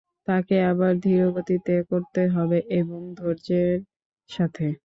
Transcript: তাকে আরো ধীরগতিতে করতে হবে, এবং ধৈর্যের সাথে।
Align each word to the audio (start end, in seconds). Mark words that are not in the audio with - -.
তাকে 0.27 0.55
আরো 0.69 0.89
ধীরগতিতে 1.03 1.73
করতে 1.91 2.21
হবে, 2.35 2.57
এবং 2.71 2.99
ধৈর্যের 3.15 3.77
সাথে। 4.29 4.65